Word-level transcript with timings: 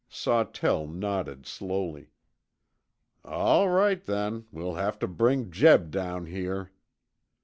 Sawtell 0.09 0.87
nodded 0.87 1.45
slowly. 1.45 2.09
"All 3.23 3.69
right 3.69 4.03
then, 4.03 4.47
we'll 4.51 4.73
have 4.73 4.97
to 4.97 5.07
bring 5.07 5.51
Jeb 5.51 5.91
down 5.91 6.25
here." 6.25 6.71